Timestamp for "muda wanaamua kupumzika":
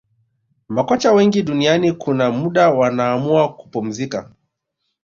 2.31-4.31